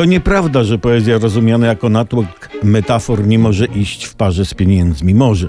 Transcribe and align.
To 0.00 0.04
nieprawda, 0.04 0.64
że 0.64 0.78
poezja 0.78 1.18
rozumiana 1.18 1.66
jako 1.66 1.88
natłok 1.88 2.26
metafor 2.62 3.26
nie 3.26 3.38
może 3.38 3.66
iść 3.66 4.04
w 4.04 4.14
parze 4.14 4.44
z 4.44 4.54
pieniędzmi. 4.54 5.14
Może. 5.14 5.48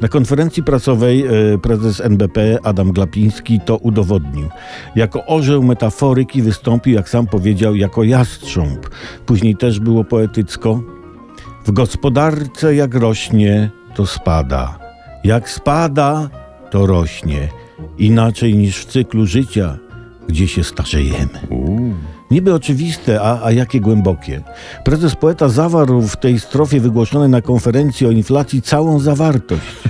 Na 0.00 0.08
konferencji 0.08 0.62
prasowej 0.62 1.26
e, 1.26 1.58
prezes 1.58 2.00
NBP 2.00 2.58
Adam 2.62 2.92
Glapiński 2.92 3.60
to 3.66 3.76
udowodnił. 3.76 4.48
Jako 4.96 5.26
orzeł 5.26 5.62
metaforyki 5.62 6.42
wystąpił, 6.42 6.94
jak 6.94 7.08
sam 7.08 7.26
powiedział, 7.26 7.74
jako 7.74 8.04
jastrząb. 8.04 8.86
Później 9.26 9.56
też 9.56 9.80
było 9.80 10.04
poetycko. 10.04 10.82
W 11.66 11.72
gospodarce 11.72 12.74
jak 12.74 12.94
rośnie, 12.94 13.70
to 13.94 14.06
spada. 14.06 14.78
Jak 15.24 15.50
spada, 15.50 16.30
to 16.70 16.86
rośnie. 16.86 17.48
Inaczej 17.98 18.54
niż 18.54 18.78
w 18.78 18.84
cyklu 18.84 19.26
życia, 19.26 19.78
gdzie 20.28 20.48
się 20.48 20.64
starzejemy. 20.64 21.40
Niby 22.30 22.54
oczywiste, 22.54 23.20
a, 23.22 23.44
a 23.44 23.52
jakie 23.52 23.80
głębokie. 23.80 24.42
Prezes 24.84 25.14
poeta 25.14 25.48
zawarł 25.48 26.02
w 26.02 26.16
tej 26.16 26.40
strofie 26.40 26.80
wygłoszonej 26.80 27.28
na 27.28 27.42
konferencji 27.42 28.06
o 28.06 28.10
inflacji 28.10 28.62
całą 28.62 28.98
zawartość. 28.98 29.62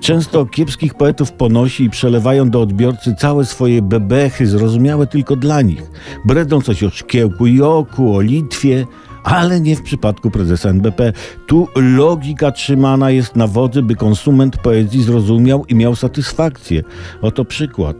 Często 0.00 0.46
kiepskich 0.46 0.94
poetów 0.94 1.32
ponosi 1.32 1.84
i 1.84 1.90
przelewają 1.90 2.50
do 2.50 2.60
odbiorcy 2.60 3.14
całe 3.14 3.44
swoje 3.44 3.82
bebechy, 3.82 4.46
zrozumiałe 4.46 5.06
tylko 5.06 5.36
dla 5.36 5.62
nich. 5.62 5.82
Bredą 6.24 6.60
coś 6.60 6.82
o 6.82 6.90
szkiełku 6.90 7.46
i 7.46 7.62
oku, 7.62 8.16
o 8.16 8.20
Litwie, 8.20 8.86
ale 9.24 9.60
nie 9.60 9.76
w 9.76 9.82
przypadku 9.82 10.30
prezesa 10.30 10.68
NBP. 10.68 11.12
Tu 11.46 11.68
logika 11.76 12.52
trzymana 12.52 13.10
jest 13.10 13.36
na 13.36 13.46
wodzy, 13.46 13.82
by 13.82 13.94
konsument 13.94 14.56
poezji 14.56 15.02
zrozumiał 15.02 15.64
i 15.68 15.74
miał 15.74 15.96
satysfakcję. 15.96 16.82
Oto 17.20 17.44
przykład. 17.44 17.96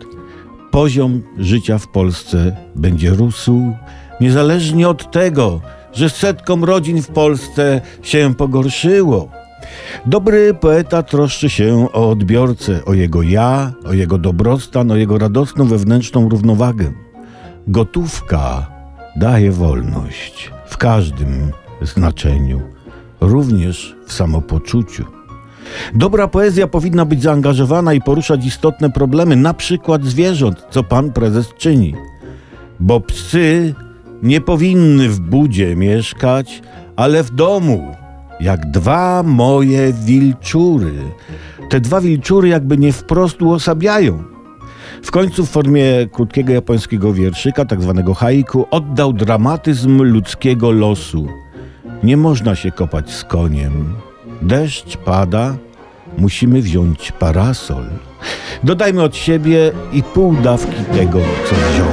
Poziom 0.73 1.23
życia 1.39 1.79
w 1.79 1.89
Polsce 1.89 2.57
będzie 2.77 3.11
rósł, 3.11 3.73
niezależnie 4.21 4.89
od 4.89 5.11
tego, 5.11 5.61
że 5.93 6.11
setkom 6.11 6.65
rodzin 6.65 7.03
w 7.03 7.09
Polsce 7.09 7.81
się 8.03 8.35
pogorszyło. 8.35 9.29
Dobry 10.07 10.55
poeta 10.55 11.03
troszczy 11.03 11.51
się 11.51 11.89
o 11.93 12.11
odbiorcę, 12.11 12.85
o 12.85 12.95
jego 12.95 13.23
ja, 13.23 13.73
o 13.85 13.93
jego 13.93 14.19
dobrostan, 14.19 14.91
o 14.91 14.97
jego 14.97 15.19
radosną 15.19 15.65
wewnętrzną 15.65 16.29
równowagę. 16.29 16.93
Gotówka 17.69 18.67
daje 19.17 19.53
wolność 19.53 20.51
w 20.67 20.77
każdym 20.77 21.51
znaczeniu, 21.83 22.61
również 23.21 23.97
w 24.07 24.13
samopoczuciu. 24.13 25.22
Dobra 25.95 26.29
poezja 26.29 26.67
powinna 26.67 27.05
być 27.05 27.23
zaangażowana 27.23 27.93
i 27.93 28.01
poruszać 28.01 28.47
istotne 28.47 28.91
problemy, 28.91 29.37
na 29.37 29.55
przykład 29.55 30.05
zwierząt, 30.05 30.67
co 30.71 30.85
pan 30.85 31.13
prezes 31.13 31.49
czyni. 31.59 31.95
Bo 32.81 33.01
psy 33.01 33.75
nie 34.23 34.41
powinny 34.41 35.09
w 35.09 35.21
budzie 35.21 35.77
mieszkać, 35.77 36.63
ale 36.97 37.23
w 37.23 37.31
domu, 37.31 37.95
jak 38.41 38.71
dwa 38.71 39.23
moje 39.23 39.93
wilczury. 39.93 40.93
Te 41.71 41.81
dwa 41.81 42.01
wilczury 42.01 42.49
jakby 42.49 42.79
nie 42.79 42.93
wprost 42.93 43.43
uosabiają. 43.43 44.25
W 45.03 45.11
końcu 45.11 45.47
w 45.47 45.51
formie 45.51 45.85
krótkiego 46.13 46.53
japońskiego 46.53 47.13
wierszyka, 47.13 47.65
tak 47.65 47.83
zwanego 47.83 48.15
haiku, 48.15 48.67
oddał 48.71 49.13
dramatyzm 49.13 50.03
ludzkiego 50.03 50.71
losu. 50.71 51.27
Nie 52.03 52.17
można 52.17 52.55
się 52.55 52.71
kopać 52.71 53.11
z 53.11 53.25
koniem. 53.25 53.95
Deszcz 54.43 54.97
pada, 54.97 55.55
musimy 56.19 56.63
wziąć 56.63 57.13
parasol. 57.13 57.85
Dodajmy 58.65 59.03
od 59.03 59.17
siebie 59.17 59.73
i 59.93 60.03
pół 60.03 60.35
dawki 60.35 60.85
tego, 60.93 61.19
co 61.49 61.55
wziął. 61.55 61.92